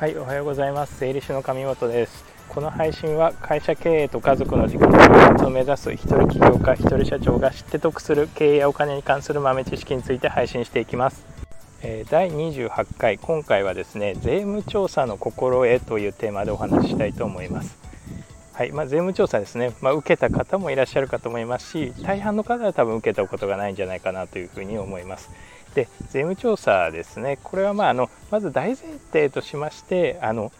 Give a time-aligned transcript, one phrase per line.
[0.00, 0.96] はいおはようございます。
[0.96, 2.24] 整理士の上本です。
[2.48, 11.26] この配信は会社経営と家族の時間の両立を目指す一人起業家一人社長が知って得する経営やお金に関する豆知識について配信していきます。
[11.82, 17.89] え第28回今回はですね税務調査の心得というテーマでお話ししたいと思います。
[18.60, 25.30] はいまあ、税務調査ですね、まあ、受けた方もいらっしゃるかと思いますし大半の方は多分受けたことがないんじゃないかなというふうに思います。
[25.74, 27.38] で税務調査ですね。
[27.42, 30.52] これはまああのまず大前提としましてあの、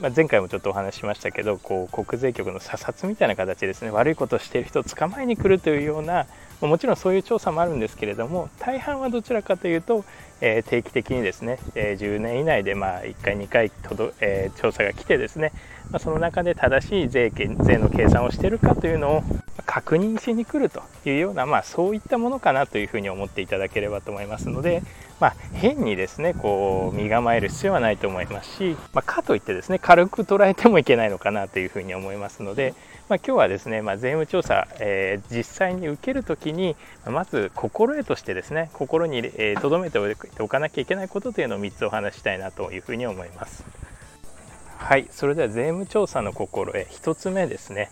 [0.00, 3.90] まあ、前回もちょっとお話ししましたけどこう国税局の査察みたいな形ですね。
[3.90, 6.26] 悪いことをしている人を捕まえに来るというような
[6.60, 10.04] もちろんそういう調査もあるんですけれども大半はどちらかというと、
[10.40, 15.52] えー、定期的にですね、えー、10年以内でまあ1回2回とど、えー、調査が来てですね、
[15.90, 19.22] まあ、その中で正しい税税の計算をしているかというのを
[19.66, 24.82] 確認しに来るというような、まあ、そういったものかなというふうに思っていただければと思いますので、
[25.20, 32.74] まあ、変にですねこう身構える必要はないと思いますし、まあ、かといってですね軽く捉えてもいけないのかなというふうに思いますので、
[33.08, 36.76] まあ、今日はですね、まあ、税務調査、えー、実際に受けるときに
[37.06, 39.98] まず心得としてですね心に留、えー、めて
[40.42, 43.64] おかなきゃいけないことというのを3つお話したいなというふうに思います。
[44.82, 47.88] はいそれでは税務調査の心得1つ目ですね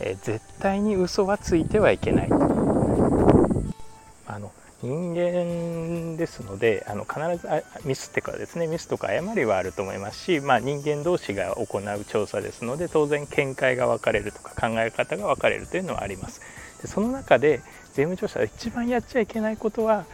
[0.00, 2.28] えー、絶対に嘘はついてはいけない。
[4.26, 7.48] あの人間ですのであの必ず
[7.84, 16.40] ミスってからですねミスとか誤りはあると思いますし、まあ、人間同士が行う調査ですので当然見解が分かれるとか考え方が分かれるというのはあります。
[16.80, 17.60] でその中で
[17.92, 20.04] 税務調査で一番やっちゃいけないことは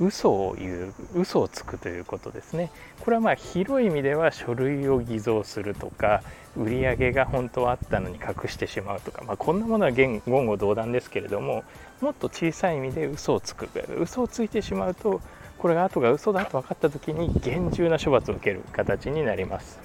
[0.00, 2.70] 嘘を言う嘘をつくということですね。
[3.00, 6.22] これはまあ広い意味では書類を偽造するとか
[6.56, 11.64] 売り上げが本当はあったのに隠してしまうとか、まあ、こんなものは言語道断ですけれども
[12.00, 13.68] もっと小さい意味で嘘をつく
[14.00, 15.20] 嘘をついてしまうと
[15.58, 19.80] これが後が嘘だと分かった時に厳重な処罰を受ける形になります。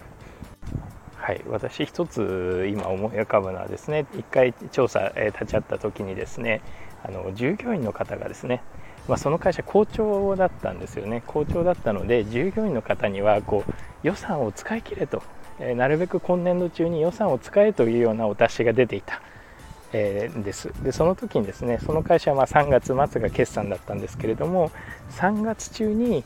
[1.16, 6.62] はい、私一つ今思い浮かぶのはですね1回調査、え立ち会った時にですね
[7.04, 8.64] あの従業員の方がですね
[9.10, 11.24] まあ、その会社好調だったんですよね。
[11.26, 13.72] 好調だったので従業員の方にはこう
[14.04, 15.24] 予算を使い切れと、
[15.60, 19.22] えー、なるべく今年度中に予算を使えというようなお達しが出ていた、
[19.94, 20.72] えー、です。
[20.84, 24.72] でその時にですねその会社はま3月末が決算だったんですけれども
[25.12, 26.24] 3月中に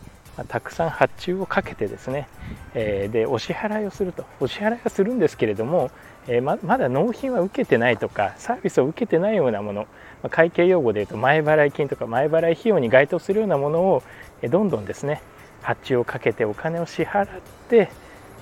[0.48, 2.28] たくさん発注をかけてですね、
[2.74, 4.26] えー、でお支払いをすると。
[4.40, 5.92] お支払いはするんですけれども、
[6.28, 9.88] えー、ままだ納品は受けてないとかサービスを受けてないようなもの
[10.24, 14.04] ま会計用語で言うと前払い金とか前払い費用に該当するようなものを
[14.50, 15.22] どんどんですね
[15.62, 17.28] 発注をかけてお金を支払っ
[17.70, 17.90] て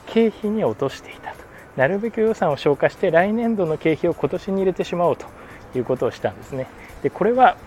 [0.08, 1.52] 経費に落としていたと。
[1.78, 5.26] なるべく予算を消化して来年度の経費を今年に入れてしまおうと
[5.74, 6.68] いうことをしたんですね。
[7.02, 7.58] でこれは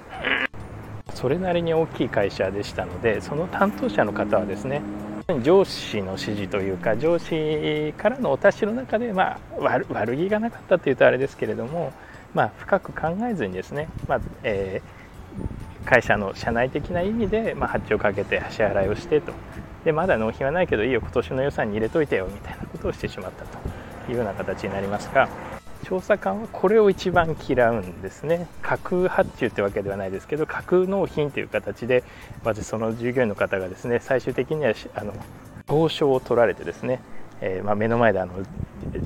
[1.25, 4.83] それなりに大きい会社でしたのでその担当者の方はですね
[5.43, 11.95] 上司の指示というか上司からのお達しの中で、まあ、悪悪気がなかったというとあれですけれども
[12.35, 19.33] まあ、深く考えずにですね、まあえー、会社の社内的な意味で、まあ、発注をかけて支払いをしてと。
[19.85, 23.59] でまだ納品はないけどいいよ今年の予算に入れといてよみたいなことをしてしまったと
[24.11, 25.29] いうような形になりますが
[25.85, 28.47] 調査官はこれを一番嫌うんですね。
[28.63, 32.03] 架空発注ってわけではないですけど架空納品という形で
[32.43, 35.13] まずその従業員の方がですね最終的にはあの
[35.69, 37.01] 交渉を取られてですね
[37.41, 38.33] えー、まあ、目の前であの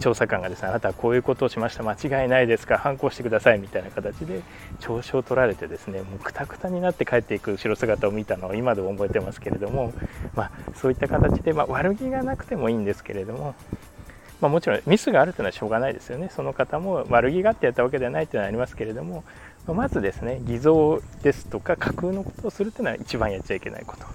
[0.00, 1.82] 調査官がですねあなたはこういうことをしました。
[1.82, 2.78] 間違いないですか。
[2.78, 3.58] 反抗してください。
[3.58, 4.42] みたいな形で
[4.80, 9.92] 調子を取られてですねもうくたくたになって帰っていく後ろ姿を見たのを今でも覚えてますけれども、
[10.34, 13.54] まあ、そういった形で、まあ、悪気がなくてもいいんですけれども、
[14.40, 16.30] まあ、もちろんミスがあるというのはしょうがないですよね。
[16.34, 19.24] その方も悪気があってやったわけではないというのはありますけれども、
[19.66, 24.06] ままずですね偽造ですとか架空のことをするというのは一番やっちゃいけないこと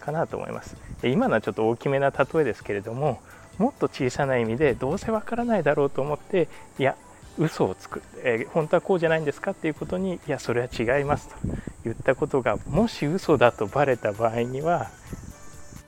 [0.00, 0.76] かなと思います。
[1.00, 3.20] で今のはちょっと大きめな例えですけれども
[3.58, 6.96] もっと小さな意味でどうせわからないだろうと思っていや
[7.38, 11.36] 嘘をつく、えー、本当はこうじゃないんですかっていうことにいやそれは違いますと
[11.84, 14.90] 言ったことがもし嘘だとバレた場合には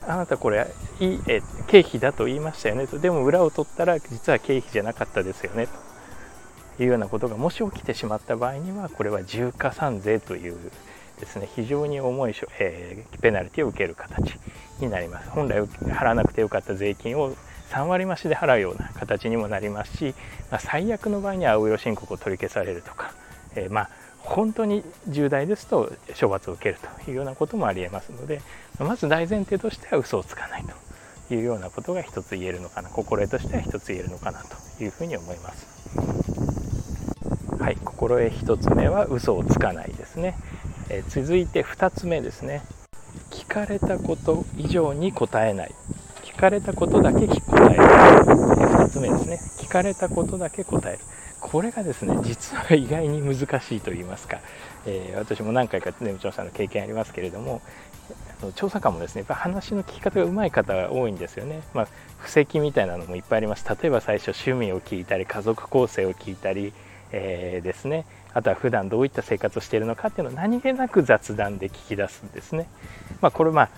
[0.06, 0.66] あなたこれ
[0.98, 2.86] いいえ経費だと言いましたよね。
[2.86, 5.68] とでも裏を取ったら実は経費じゃなかったですよね。
[6.76, 10.56] というようなことがもし起きてしまった場合にはこれは重加算税という
[11.20, 14.34] ですね非常に重い、えー、ペナルティを受ける形
[14.80, 15.30] になります。
[15.30, 17.34] 本来払わなくてよかった税金を
[17.70, 20.14] 3割増しで払うような形にもなりますし、
[20.50, 23.12] まあ、最悪の場合には青色申告を取り消されるとか、
[23.54, 23.90] えー、まあ
[24.30, 28.40] 本当に重大ですと処罰を受けるというようなこともありえますので
[28.78, 30.64] まず大前提としては嘘をつかない
[31.28, 34.42] というようなことが一つ言えるのかな心得としては一つ言えるのかな
[34.78, 35.66] というふうに思います。
[37.58, 40.36] はい、心得1つ目は嘘をつかないですね。
[40.88, 42.62] え続いて2つ目ですね。
[43.30, 45.74] 聞かれたこと以上に答えない。
[46.24, 47.86] 聞かれたことだけ答える、え
[48.66, 49.40] 2つ目ですね。
[49.58, 50.98] 聞かれたことだけ答える。
[51.50, 54.40] これがですね実は意外に難しいと言いますか、
[54.86, 57.60] えー、私も何回かネム調査の経験ありますけれども
[58.54, 61.88] 調査官もですねやっぱ話の聞き方が上手い方が多いんですよね、まあ、
[62.18, 63.68] 布石みたいなのもいっぱいあります。
[63.68, 66.72] 例えば最初趣味を聞いたり家族構成を聞いたり、
[67.12, 68.06] えー、ですね。
[68.32, 72.68] あとは普段どういった生活をしているのかっていうのを何気なく雑談で聞き出すんですね、
[73.20, 73.68] まあ、これまあ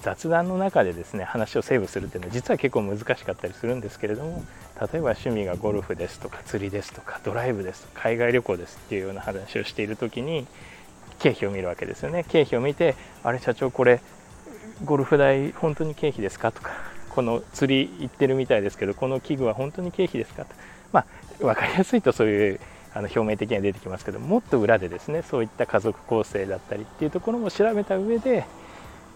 [0.00, 4.42] 雑談の中でですね話をセーブするっていうのは実は結構難しかったりするんですけれども
[4.80, 10.46] 例えば趣味がゴルフですとか釣りですとかドライブですとか海外旅行ですっていうような話をしている時に
[11.18, 12.24] 経費を見るわけですよね。
[12.28, 12.94] 経費を見て
[13.24, 14.00] あれ社長これ
[14.84, 16.70] ゴルフ代本当に経費ですかとか
[17.10, 20.54] この釣り行ってるみたいですけどこの器具は本当に経費ですかと
[20.92, 21.06] まあ
[21.40, 22.60] 分かりやすいとそういう
[22.94, 28.46] あの表面的には出てきますけどもっと裏でですねそういった家族構成だったりっていうところも調べた上で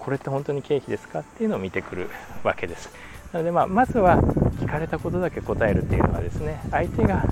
[0.01, 2.11] これって本当に経費ですかっていうのを見てくる
[2.43, 2.91] わけです。
[3.33, 4.19] なのでまあまずは
[4.61, 7.25] 聞かれたことだけ答えるっていうのはですね相手が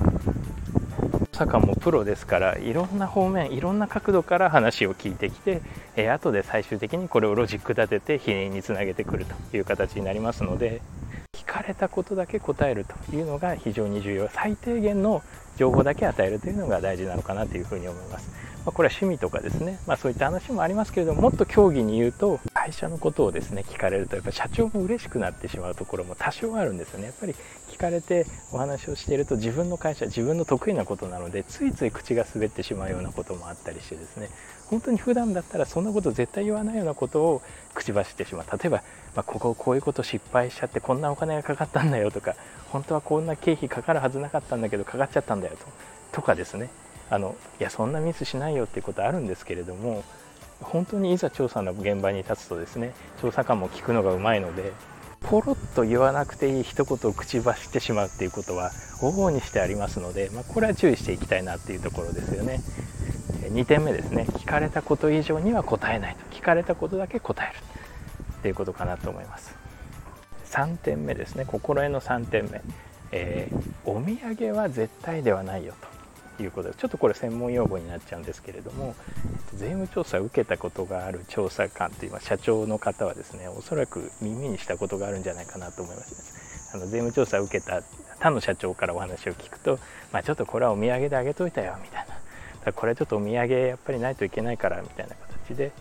[1.32, 5.62] サッカもプロですからいろんな方面いろんな角度から話を聞いてきて、
[5.97, 10.82] えー、後で最終的にこれをロジック立てて否認につなげてくるという形になりますので
[11.32, 15.23] 聞かれたことだけ答えるというのが非常に重要最低限の
[15.56, 18.31] 情報だけ与えるというのが大事なのかなというふうに思います。
[18.64, 27.07] まあ、これは趣味とかですね、まあ、そういった話もありますけれどももっと競技に言うと会社のことをですね聞かれるとやっぱ社長も嬉しくなってしまうところも多少あるんですよね。
[27.07, 27.35] やっぱり
[27.71, 34.29] 聞かれてお話をしていると自分の会社自分の得意なことなのでついつい口が滑ってしまうようなこともあったりしてですね。
[34.67, 37.43] 本当に普段だったらそんなこと絶対言わないようなことを
[37.75, 38.59] 口走ってしまう。
[38.59, 38.83] 例えば、
[39.17, 42.37] まあ、こここういうこと失敗しちゃってこんなお金がかかったんだよとか
[42.69, 45.67] 本当はこんな経費かかるはずなかったんだけどかかっちゃったんだよと
[46.12, 46.69] とかですね。
[47.09, 50.05] あのいやそんなミスしないよっていうことあるんですけれども
[50.61, 54.73] 本当にいざ調査の現場に立つとですね調査官も聞くのがうまいので
[55.21, 58.71] ポロッと言わなくていい一言を口走ってしまうっていうことは
[59.01, 62.61] 往々にしてありますので、まあ、これは注意していきたいなっていうところですよね。
[63.53, 64.27] 2点目ですね。
[64.31, 67.59] 聞かれたこと以上には答えないと聞かれたことだけ答える
[68.39, 69.55] っていうことかなと思います。
[70.47, 71.45] 3点目ですね。
[71.47, 72.61] 心得の3点目、
[73.12, 75.75] えー、お土産は絶対ではないよ
[76.37, 78.95] ということでちょっとこれ専門用語になっちゃうんですけれども
[79.55, 87.82] 税務調査を受けたことがある調査官という社長の方はですねおそらく耳にしたことがあるんじゃないかなと思います、ね、あの税務調査を受けた
[88.19, 89.79] 他の社長からお話を聞くと、
[90.12, 92.20] まあ、ちょっとこれはお土産であげといたよみたいな
[92.64, 95.73] だこれはちょっとお土産やっぱりないといけないからみたいな形で、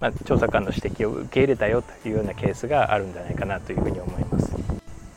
[0.00, 4.52] まあ、調査官の指摘を受け入れたよというようなケースがあるんじゃないかなというふうに思います。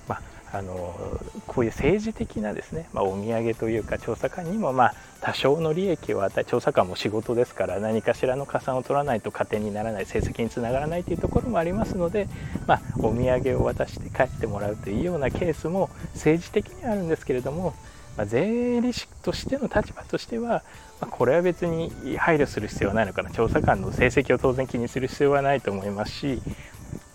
[0.07, 0.19] ま、
[0.51, 1.19] あの
[1.53, 12.27] こういう政治的なですね、まあ、お土産というか調査官にもまあ多少の利益を与え調査官も仕事ですから何かしらの加算を取らないと加点にならない成績につながらないというところもありますので、
[12.67, 17.73] まあ、お土産を渡して帰ってもらうというようなケースも政治的にはあるんですけれども、
[18.17, 20.63] まあ、税理士としての立場としては、
[21.00, 26.41] まあ、これは別に配慮する必要はないのかな調査官の成績を当然気にする必要はないと思いますし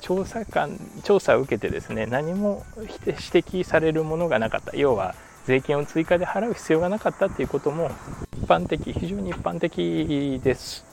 [0.01, 4.77] 調査官調査を受けてですね何も指摘されるものがなかった。
[4.77, 5.15] 要は
[5.47, 7.91] 税金を追加で払う必要がなかったっていうことも
[8.37, 10.85] 一般的非常に一般的です。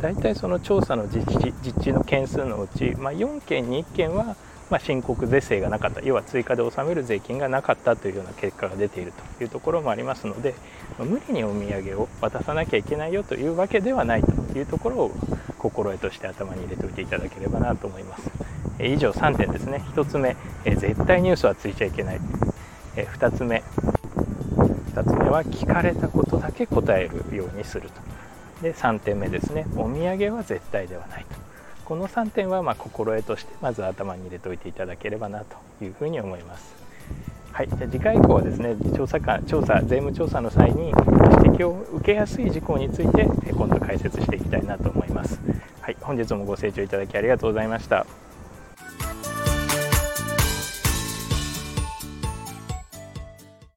[0.00, 4.36] 大体その調査の実地実地の件数のうち、まあ、4件に1件は
[4.74, 6.00] ま申告税制がなかった。
[6.00, 10.54] 要は追加で納める税金がなかったというような結果が出ているというところもありますので
[10.98, 15.12] ま無理にお土産を渡さなきゃいけないよというわけではないというところを
[15.58, 18.30] 心得として頭に入れておいていただければなと思います。
[18.80, 19.84] 以上3点ですね。
[19.94, 22.20] 1つ目絶対ニュースはついちゃいけない。
[22.96, 23.62] 2つ目
[24.92, 28.00] 2つ目は聞かれたことだけ答えるようにすると。
[28.60, 29.66] で3点目ですね。
[29.76, 31.33] お土産は絶対ではないと。
[31.84, 36.84] この3点はま心得としてまず頭に入れておいていただければなというふうに思います
[37.54, 45.38] はい、じゃ次回以降はですね調査官調査税務調査の際に指摘を受けやすい事項について今度解説していきたいなと思います。
[45.80, 48.06] はい、本日もご清聴いただきありがとうございました。